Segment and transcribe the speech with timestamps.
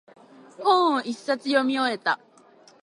[0.57, 2.19] 本を一冊読み終えた。